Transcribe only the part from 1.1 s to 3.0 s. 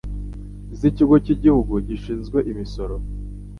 cy'igihugu gishinzwe imisoro